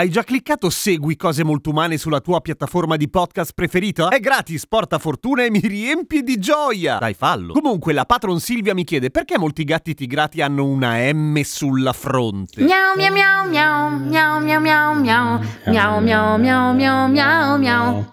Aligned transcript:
Hai 0.00 0.10
già 0.10 0.22
cliccato 0.22 0.70
Segui 0.70 1.16
cose 1.16 1.42
molto 1.42 1.70
umane 1.70 1.98
sulla 1.98 2.20
tua 2.20 2.40
piattaforma 2.40 2.94
di 2.94 3.10
podcast 3.10 3.50
preferita? 3.52 4.10
È 4.10 4.20
gratis, 4.20 4.64
porta 4.68 4.96
fortuna 5.00 5.42
e 5.42 5.50
mi 5.50 5.58
riempie 5.58 6.22
di 6.22 6.38
gioia! 6.38 6.98
Dai, 6.98 7.14
fallo! 7.14 7.52
Comunque, 7.52 7.92
la 7.92 8.04
patron 8.04 8.38
Silvia 8.38 8.74
mi 8.74 8.84
chiede 8.84 9.10
perché 9.10 9.36
molti 9.38 9.64
gatti 9.64 9.94
tigrati 9.94 10.40
hanno 10.40 10.66
una 10.66 11.12
M 11.12 11.40
sulla 11.40 11.92
fronte. 11.92 12.62
Miau 12.62 12.94
miau 12.94 13.12
miau 13.12 13.48
miau 13.48 14.40
miau 14.40 14.40
miau 14.40 14.60
miau 14.60 14.94
miau 15.00 16.00
miau 16.00 16.00
miau 16.00 16.38
miau 16.38 16.74
miau 16.74 17.08
miau 17.08 17.58
miau 17.58 18.08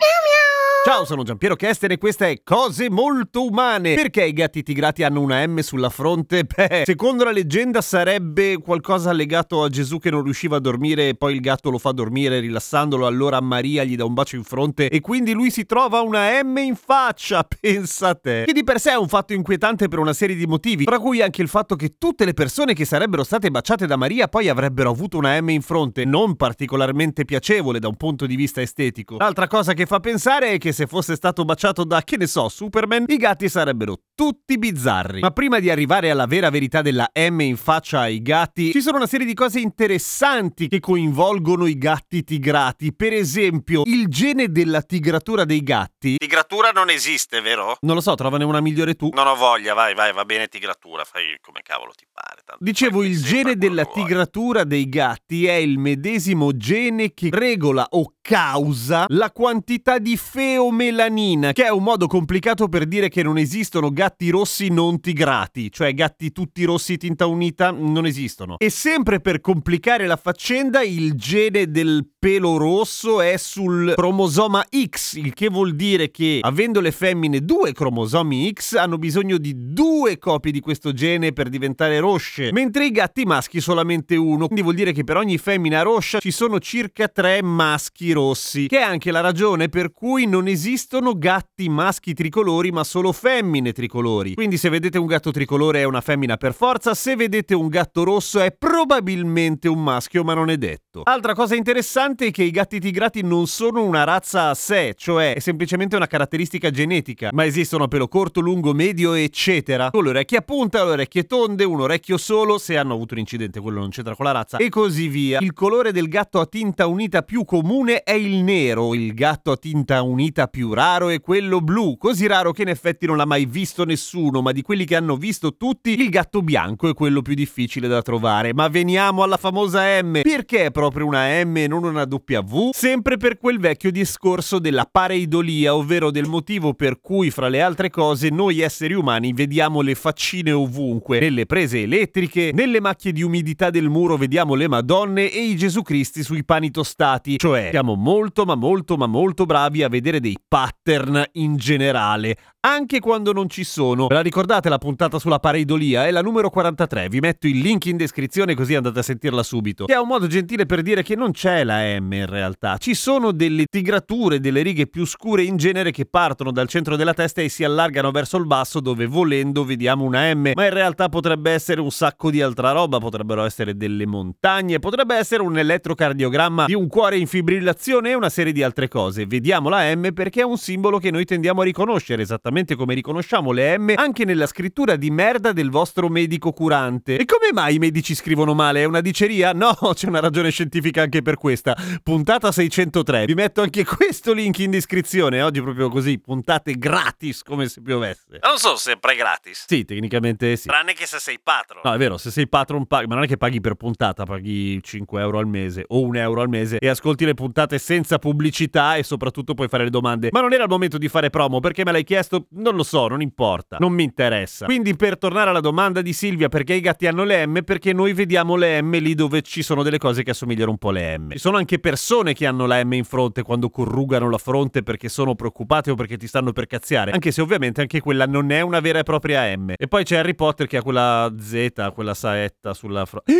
Ciao, 0.85 1.03
sono 1.03 1.23
Giampiero 1.23 1.55
Kesten 1.55 1.89
e 1.89 1.97
questa 1.97 2.27
è 2.27 2.41
Cose 2.43 2.91
molto 2.91 3.43
umane. 3.43 3.95
Perché 3.95 4.23
i 4.23 4.33
gatti 4.33 4.61
tigrati 4.61 5.01
hanno 5.01 5.19
una 5.19 5.43
M 5.43 5.61
sulla 5.61 5.89
fronte? 5.89 6.43
Beh, 6.45 6.83
secondo 6.85 7.23
la 7.23 7.31
leggenda 7.31 7.81
sarebbe 7.81 8.59
qualcosa 8.59 9.11
legato 9.11 9.63
a 9.63 9.69
Gesù 9.69 9.97
che 9.97 10.11
non 10.11 10.21
riusciva 10.21 10.57
a 10.57 10.59
dormire 10.59 11.09
e 11.09 11.15
poi 11.15 11.33
il 11.33 11.39
gatto 11.39 11.71
lo 11.71 11.79
fa 11.79 11.91
dormire 11.91 12.39
rilassandolo, 12.39 13.07
allora 13.07 13.41
Maria 13.41 13.83
gli 13.83 13.95
dà 13.95 14.05
un 14.05 14.13
bacio 14.13 14.35
in 14.35 14.43
fronte 14.43 14.87
e 14.87 15.01
quindi 15.01 15.33
lui 15.33 15.49
si 15.49 15.65
trova 15.65 16.01
una 16.01 16.29
M 16.43 16.55
in 16.57 16.75
faccia, 16.75 17.41
pensa 17.59 18.13
te. 18.13 18.43
Che 18.45 18.53
di 18.53 18.63
per 18.63 18.79
sé 18.79 18.91
è 18.91 18.95
un 18.95 19.07
fatto 19.07 19.33
inquietante 19.33 19.87
per 19.87 19.97
una 19.97 20.13
serie 20.13 20.35
di 20.35 20.45
motivi, 20.45 20.85
tra 20.85 20.99
cui 20.99 21.19
anche 21.19 21.41
il 21.41 21.47
fatto 21.47 21.75
che 21.75 21.95
tutte 21.97 22.25
le 22.25 22.35
persone 22.35 22.75
che 22.75 22.85
sarebbero 22.85 23.23
state 23.23 23.49
baciate 23.49 23.87
da 23.87 23.95
Maria 23.95 24.27
poi 24.27 24.49
avrebbero 24.49 24.91
avuto 24.91 25.17
una 25.17 25.41
M 25.41 25.49
in 25.49 25.63
fronte, 25.63 26.05
non 26.05 26.35
particolarmente 26.35 27.25
piacevole 27.25 27.79
da 27.79 27.87
un 27.87 27.95
punto 27.97 28.27
di 28.27 28.35
vista 28.35 28.61
estetico. 28.61 29.17
L'altra 29.17 29.47
cosa 29.47 29.73
che 29.73 29.87
fa 29.87 29.99
pensare 29.99 30.51
è 30.51 30.57
che 30.59 30.73
se 30.75 30.85
fosse 30.85 31.15
stato 31.15 31.45
baciato 31.45 31.83
da, 31.85 32.03
che 32.03 32.17
ne 32.17 32.27
so, 32.27 32.49
Superman, 32.49 33.05
i 33.07 33.17
gatti 33.17 33.49
sarebbero 33.49 33.97
tutti 34.13 34.57
bizzarri. 34.57 35.21
Ma 35.21 35.31
prima 35.31 35.59
di 35.59 35.71
arrivare 35.71 36.11
alla 36.11 36.27
vera 36.27 36.49
verità 36.49 36.81
della 36.81 37.09
M 37.13 37.39
in 37.39 37.57
faccia 37.57 38.01
ai 38.01 38.21
gatti, 38.21 38.71
ci 38.71 38.81
sono 38.81 38.97
una 38.97 39.07
serie 39.07 39.25
di 39.25 39.33
cose 39.33 39.59
interessanti 39.59 40.67
che 40.67 40.79
coinvolgono 40.79 41.65
i 41.65 41.77
gatti 41.77 42.23
tigrati. 42.23 42.93
Per 42.93 43.13
esempio, 43.13 43.83
il 43.85 44.07
gene 44.07 44.49
della 44.49 44.81
tigratura 44.81 45.45
dei 45.45 45.63
gatti. 45.63 46.17
Tigratura 46.17 46.71
non 46.71 46.89
esiste, 46.89 47.39
vero? 47.39 47.77
Non 47.81 47.95
lo 47.95 48.01
so, 48.01 48.13
trovane 48.15 48.43
una 48.43 48.61
migliore 48.61 48.95
tu. 48.95 49.09
Non 49.13 49.27
ho 49.27 49.35
voglia, 49.35 49.73
vai, 49.73 49.95
vai, 49.95 50.11
va 50.11 50.25
bene 50.25 50.47
tigratura, 50.47 51.05
fai 51.05 51.37
come 51.39 51.61
cavolo 51.63 51.93
ti 51.95 52.05
pare. 52.11 52.41
tanto 52.45 52.63
Dicevo, 52.63 53.01
il 53.01 53.21
gene 53.23 53.55
della 53.55 53.85
tigratura 53.85 54.65
dei 54.65 54.89
gatti 54.89 55.45
è 55.45 55.53
il 55.53 55.79
medesimo 55.79 56.55
gene 56.55 57.13
che 57.13 57.29
regola 57.31 57.87
o 57.91 58.15
causa 58.21 59.05
la 59.09 59.31
quantità 59.31 59.99
di 59.99 60.17
feomelanina, 60.65 61.51
che 61.51 61.65
è 61.65 61.69
un 61.69 61.83
modo 61.83 62.07
complicato 62.07 62.67
per 62.67 62.85
dire 62.85 63.07
che 63.09 63.21
non 63.21 63.37
esistono 63.37 63.91
gatti 63.91 64.29
rossi 64.29 64.69
non 64.69 64.99
tigrati, 64.99 65.71
cioè 65.71 65.93
gatti 65.93 66.31
tutti 66.31 66.63
rossi 66.63 66.97
tinta 66.97 67.27
unita 67.27 67.69
non 67.71 68.05
esistono. 68.05 68.55
E 68.57 68.69
sempre 68.71 69.19
per 69.19 69.41
complicare 69.41 70.07
la 70.07 70.15
faccenda, 70.15 70.81
il 70.81 71.13
gene 71.13 71.69
del 71.69 72.07
pelo 72.17 72.57
rosso 72.57 73.21
è 73.21 73.37
sul 73.37 73.93
cromosoma 73.95 74.65
X, 74.89 75.15
il 75.15 75.33
che 75.33 75.49
vuol 75.49 75.75
dire 75.75 76.09
che 76.09 76.39
avendo 76.41 76.79
le 76.79 76.91
femmine 76.91 77.41
due 77.41 77.71
cromosomi 77.71 78.51
X 78.51 78.75
hanno 78.75 78.97
bisogno 78.97 79.37
di 79.37 79.53
due 79.55 80.17
copie 80.17 80.51
di 80.51 80.59
questo 80.59 80.93
gene 80.93 81.31
per 81.31 81.49
diventare 81.49 81.99
rosce, 81.99 82.51
mentre 82.51 82.87
i 82.87 82.91
gatti 82.91 83.23
maschi 83.25 83.61
solamente 83.61 84.15
uno. 84.15 84.45
Quindi 84.47 84.63
vuol 84.63 84.75
dire 84.75 84.93
che 84.93 85.03
per 85.03 85.17
ogni 85.17 85.37
femmina 85.37 85.83
rossa 85.83 86.19
ci 86.19 86.31
sono 86.31 86.59
circa 86.59 87.07
tre 87.07 87.43
maschi 87.43 88.11
rossi, 88.13 88.65
che 88.65 88.79
è 88.79 88.83
anche 88.83 89.11
la 89.11 89.19
ragione 89.19 89.69
per 89.69 89.91
cui 89.91 90.25
non 90.25 90.47
esistono 90.55 91.17
gatti 91.17 91.67
maschi 91.67 92.13
tricolori 92.13 92.71
ma 92.71 92.85
solo 92.85 93.11
femmine 93.11 93.73
tricolori. 93.73 94.35
Quindi 94.35 94.55
se 94.55 94.69
vedete 94.69 94.97
un 94.97 95.05
gatto 95.05 95.31
tricolore 95.31 95.81
è 95.81 95.83
una 95.83 95.99
femmina 95.99 96.37
per 96.37 96.53
forza, 96.53 96.93
se 96.93 97.17
vedete 97.17 97.53
un 97.53 97.67
gatto 97.67 98.03
rosso 98.03 98.39
è 98.39 98.53
probabilmente 98.53 99.67
un 99.67 99.83
maschio 99.83 100.23
ma 100.23 100.33
non 100.33 100.49
è 100.49 100.57
detto. 100.57 101.01
Altra 101.03 101.33
cosa 101.33 101.55
interessante 101.55 102.27
è 102.27 102.31
che 102.31 102.43
i 102.43 102.51
gatti 102.51 102.79
tigrati 102.79 103.21
non 103.21 103.47
sono 103.47 103.83
una 103.83 104.05
razza 104.05 104.47
a 104.49 104.53
sé, 104.53 104.93
cioè 104.95 105.35
è 105.35 105.39
semplicemente 105.39 105.97
una 105.97 106.07
caratteristica 106.07 106.71
genetica, 106.71 107.29
ma 107.33 107.45
esistono 107.45 107.89
pelo 107.89 108.07
corto, 108.07 108.39
lungo, 108.39 108.73
medio, 108.73 109.13
eccetera. 109.13 109.89
Con 109.91 110.05
le 110.05 110.11
orecchie 110.11 110.37
a 110.37 110.41
punta, 110.41 110.85
le 110.85 110.91
orecchie 110.91 111.25
tonde, 111.25 111.65
un 111.65 111.81
orecchio 111.81 112.17
solo, 112.17 112.57
se 112.57 112.77
hanno 112.77 112.93
avuto 112.93 113.13
un 113.13 113.19
incidente 113.19 113.59
quello 113.59 113.81
non 113.81 113.89
c'entra 113.89 114.15
con 114.15 114.25
la 114.25 114.31
razza, 114.31 114.57
e 114.57 114.69
così 114.69 115.09
via. 115.09 115.39
Il 115.41 115.51
colore 115.51 115.91
del 115.91 116.07
gatto 116.07 116.39
a 116.39 116.45
tinta 116.45 116.87
unita 116.87 117.23
più 117.23 117.43
comune 117.43 118.03
è 118.03 118.13
il 118.13 118.37
nero, 118.41 118.93
il 118.93 119.13
gatto 119.13 119.51
a 119.51 119.57
tinta 119.57 120.01
unita 120.01 120.44
più 120.47 120.73
raro 120.73 121.09
è 121.09 121.19
quello 121.19 121.61
blu, 121.61 121.97
così 121.97 122.27
raro 122.27 122.51
che 122.51 122.63
in 122.63 122.69
effetti 122.69 123.05
non 123.05 123.17
l'ha 123.17 123.25
mai 123.25 123.45
visto 123.45 123.85
nessuno, 123.85 124.41
ma 124.41 124.51
di 124.51 124.61
quelli 124.61 124.85
che 124.85 124.95
hanno 124.95 125.15
visto 125.15 125.55
tutti, 125.55 125.99
il 125.99 126.09
gatto 126.09 126.41
bianco 126.41 126.89
è 126.89 126.93
quello 126.93 127.21
più 127.21 127.33
difficile 127.33 127.87
da 127.87 128.01
trovare. 128.01 128.53
Ma 128.53 128.67
veniamo 128.67 129.23
alla 129.23 129.37
famosa 129.37 130.01
M. 130.01 130.21
Perché 130.21 130.65
è 130.65 130.71
proprio 130.71 131.05
una 131.05 131.43
M 131.43 131.57
e 131.57 131.67
non 131.67 131.83
una 131.83 132.07
W? 132.09 132.69
Sempre 132.71 133.17
per 133.17 133.37
quel 133.37 133.59
vecchio 133.59 133.91
discorso 133.91 134.59
della 134.59 134.87
pareidolia, 134.89 135.75
ovvero 135.75 136.11
del 136.11 136.27
motivo 136.27 136.73
per 136.73 136.99
cui, 137.01 137.31
fra 137.31 137.47
le 137.47 137.61
altre 137.61 137.89
cose, 137.89 138.29
noi 138.29 138.59
esseri 138.59 138.93
umani 138.93 139.33
vediamo 139.33 139.81
le 139.81 139.95
faccine 139.95 140.51
ovunque, 140.51 141.19
nelle 141.19 141.45
prese 141.45 141.81
elettriche, 141.83 142.51
nelle 142.53 142.79
macchie 142.79 143.11
di 143.11 143.21
umidità 143.21 143.69
del 143.69 143.89
muro 143.89 144.17
vediamo 144.17 144.55
le 144.55 144.67
Madonne 144.67 145.31
e 145.31 145.43
i 145.43 145.55
Gesù 145.55 145.81
Cristi 145.81 146.23
sui 146.23 146.43
pani 146.43 146.71
tostati, 146.71 147.37
cioè 147.37 147.69
siamo 147.71 147.95
molto 147.95 148.45
ma 148.45 148.55
molto 148.55 148.97
ma 148.97 149.07
molto 149.07 149.45
bravi 149.45 149.83
a 149.83 149.89
vedere 149.89 150.19
dei 150.25 150.37
pattern 150.47 151.23
in 151.33 151.55
generale, 151.55 152.35
anche 152.61 152.99
quando 152.99 153.31
non 153.31 153.47
ci 153.47 153.63
sono. 153.63 154.07
Ve 154.07 154.15
la 154.15 154.21
ricordate 154.21 154.69
la 154.69 154.79
puntata 154.79 155.19
sulla 155.19 155.37
pareidolia? 155.37 156.07
È 156.07 156.09
la 156.09 156.23
numero 156.23 156.49
43, 156.49 157.09
vi 157.09 157.19
metto 157.19 157.45
il 157.45 157.59
link 157.59 157.85
in 157.85 157.95
descrizione 157.95 158.55
così 158.55 158.73
andate 158.73 158.97
a 158.97 159.03
sentirla 159.03 159.43
subito. 159.43 159.85
Che 159.85 159.93
è 159.93 159.99
un 159.99 160.07
modo 160.07 160.25
gentile 160.25 160.65
per 160.65 160.81
dire 160.81 161.03
che 161.03 161.15
non 161.15 161.31
c'è 161.31 161.63
la 161.63 161.99
M 161.99 162.11
in 162.13 162.25
realtà, 162.25 162.77
ci 162.77 162.95
sono 162.95 163.31
delle 163.31 163.65
tigrature, 163.69 164.39
delle 164.39 164.63
righe 164.63 164.87
più 164.87 165.05
scure 165.05 165.43
in 165.43 165.57
genere 165.57 165.91
che 165.91 166.07
partono 166.07 166.51
dal 166.51 166.67
centro 166.67 166.95
della 166.95 167.13
testa 167.13 167.41
e 167.41 167.49
si 167.49 167.63
allargano 167.63 168.09
verso 168.09 168.37
il 168.37 168.47
basso 168.47 168.79
dove 168.79 169.05
volendo 169.05 169.63
vediamo 169.63 170.05
una 170.05 170.33
M, 170.33 170.53
ma 170.55 170.65
in 170.65 170.73
realtà 170.73 171.07
potrebbe 171.07 171.51
essere 171.51 171.81
un 171.81 171.91
sacco 171.91 172.31
di 172.31 172.41
altra 172.41 172.71
roba, 172.71 172.97
potrebbero 172.97 173.43
essere 173.43 173.77
delle 173.77 174.07
montagne, 174.07 174.79
potrebbe 174.79 175.15
essere 175.15 175.43
un 175.43 175.55
elettrocardiogramma 175.55 176.65
di 176.65 176.73
un 176.73 176.87
cuore 176.87 177.19
in 177.19 177.27
fibrillazione 177.27 178.09
e 178.09 178.13
una 178.15 178.29
serie 178.29 178.53
di 178.53 178.63
altre 178.63 178.87
cose. 178.87 179.27
Vediamo 179.27 179.69
la 179.69 179.95
M 179.95 180.13
perché 180.15 180.41
è 180.41 180.43
un 180.43 180.57
simbolo 180.57 180.97
che 180.97 181.11
noi 181.11 181.25
tendiamo 181.25 181.61
a 181.61 181.63
riconoscere, 181.63 182.23
esattamente 182.23 182.73
come 182.73 182.95
riconosciamo 182.95 183.51
le 183.51 183.77
M 183.77 183.93
anche 183.95 184.25
nella 184.25 184.47
scrittura 184.47 184.95
di 184.95 185.11
merda 185.11 185.51
del 185.51 185.69
vostro 185.69 186.09
medico 186.09 186.51
curante. 186.51 187.17
E 187.17 187.25
come 187.25 187.53
mai 187.53 187.75
i 187.75 187.77
medici 187.77 188.15
scrivono 188.15 188.55
male? 188.55 188.81
È 188.81 188.85
una 188.85 189.01
diceria? 189.01 189.51
No, 189.51 189.75
c'è 189.93 190.07
una 190.07 190.19
ragione 190.21 190.49
scientifica 190.49 191.03
anche 191.03 191.21
per 191.21 191.35
questa. 191.35 191.77
Puntata 192.01 192.51
603. 192.51 193.25
Vi 193.25 193.35
metto 193.35 193.61
anche 193.61 193.85
questo 193.85 194.33
link 194.33 194.57
in 194.59 194.71
descrizione. 194.71 195.43
Oggi 195.43 195.61
proprio 195.61 195.89
così, 195.89 196.17
puntate 196.17 196.73
gratis 196.73 197.43
come 197.43 197.67
se 197.67 197.81
piovesse. 197.81 198.39
Non 198.41 198.57
so 198.57 198.75
se 198.77 198.93
è 198.93 199.15
gratis. 199.15 199.65
Sì, 199.67 199.85
tecnicamente 199.85 200.55
sì. 200.55 200.67
Tranne 200.67 200.93
che 200.93 201.05
se 201.05 201.19
sei 201.19 201.39
patron. 201.43 201.81
No, 201.83 201.93
è 201.93 201.97
vero, 201.97 202.17
se 202.17 202.31
sei 202.31 202.47
patron 202.47 202.87
paghi, 202.87 203.07
ma 203.07 203.15
non 203.15 203.25
è 203.25 203.27
che 203.27 203.37
paghi 203.37 203.59
per 203.59 203.75
puntata, 203.75 204.23
paghi 204.23 204.81
5 204.81 205.21
euro 205.21 205.39
al 205.39 205.47
mese 205.47 205.83
o 205.87 206.01
1 206.01 206.17
euro 206.17 206.41
al 206.41 206.49
mese 206.49 206.79
e 206.79 206.87
ascolti 206.87 207.25
le 207.25 207.33
puntate 207.33 207.77
senza 207.77 208.17
pubblicità 208.17 208.95
e 208.95 209.03
soprattutto 209.03 209.53
puoi 209.53 209.67
fare 209.67 209.83
le 209.83 209.89
domande. 209.89 210.04
Ma 210.31 210.41
non 210.41 210.53
era 210.53 210.63
il 210.63 210.69
momento 210.69 210.97
di 210.97 211.07
fare 211.07 211.29
promo 211.29 211.59
perché 211.59 211.83
me 211.83 211.91
l'hai 211.91 212.03
chiesto? 212.03 212.47
Non 212.51 212.75
lo 212.75 212.83
so, 212.83 213.07
non 213.07 213.21
importa, 213.21 213.77
non 213.79 213.93
mi 213.93 214.03
interessa. 214.03 214.65
Quindi 214.65 214.95
per 214.95 215.17
tornare 215.17 215.49
alla 215.49 215.59
domanda 215.59 216.01
di 216.01 216.13
Silvia, 216.13 216.49
perché 216.49 216.73
i 216.73 216.79
gatti 216.79 217.07
hanno 217.07 217.23
le 217.23 217.45
M? 217.45 217.63
Perché 217.63 217.93
noi 217.93 218.13
vediamo 218.13 218.55
le 218.55 218.81
M 218.81 218.91
lì 218.99 219.15
dove 219.15 219.41
ci 219.41 219.61
sono 219.61 219.83
delle 219.83 219.97
cose 219.97 220.23
che 220.23 220.31
assomigliano 220.31 220.71
un 220.71 220.77
po' 220.77 220.89
alle 220.89 221.17
M. 221.17 221.31
Ci 221.31 221.39
sono 221.39 221.57
anche 221.57 221.79
persone 221.79 222.33
che 222.33 222.45
hanno 222.45 222.65
la 222.65 222.83
M 222.83 222.93
in 222.93 223.03
fronte 223.03 223.41
quando 223.41 223.69
corrugano 223.69 224.29
la 224.29 224.37
fronte 224.37 224.83
perché 224.83 225.09
sono 225.09 225.35
preoccupate 225.35 225.91
o 225.91 225.95
perché 225.95 226.17
ti 226.17 226.27
stanno 226.27 226.51
per 226.51 226.67
cazziare, 226.67 227.11
anche 227.11 227.31
se 227.31 227.41
ovviamente 227.41 227.81
anche 227.81 227.99
quella 228.01 228.25
non 228.25 228.51
è 228.51 228.61
una 228.61 228.79
vera 228.79 228.99
e 228.99 229.03
propria 229.03 229.55
M. 229.55 229.73
E 229.77 229.87
poi 229.87 230.03
c'è 230.03 230.17
Harry 230.17 230.35
Potter 230.35 230.67
che 230.67 230.77
ha 230.77 230.81
quella 230.81 231.33
Z, 231.39 231.91
quella 231.93 232.13
saetta 232.13 232.73
sulla 232.73 233.05
fronte. 233.05 233.33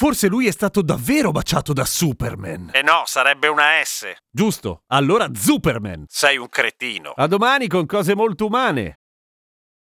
Forse 0.00 0.28
lui 0.28 0.46
è 0.46 0.52
stato 0.52 0.80
davvero 0.80 1.32
baciato 1.32 1.72
da 1.72 1.84
Superman. 1.84 2.70
E 2.72 2.82
no, 2.82 3.02
sarebbe 3.04 3.48
una 3.48 3.82
S. 3.82 4.06
Giusto, 4.30 4.82
allora 4.92 5.26
Superman. 5.34 6.04
Sei 6.06 6.36
un 6.36 6.48
cretino. 6.48 7.10
A 7.16 7.26
domani 7.26 7.66
con 7.66 7.84
cose 7.84 8.14
molto 8.14 8.46
umane. 8.46 9.00